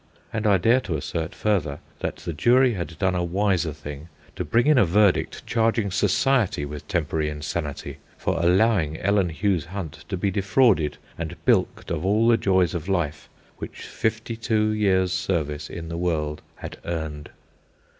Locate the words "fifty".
13.83-14.35